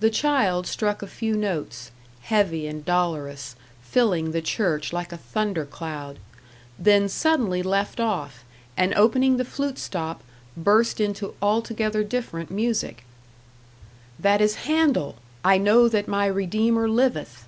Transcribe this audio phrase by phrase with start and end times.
[0.00, 1.90] The child struck a few notes,
[2.20, 6.18] heavy and dolorous, filling the church like a thunder cloud,
[6.78, 8.44] then suddenly left off,
[8.76, 10.22] and opening the flute stop,
[10.54, 13.04] burst into altogether different music.
[14.18, 15.16] "That is Handel
[15.46, 17.46] 'I know that my Redeemer liveth.'"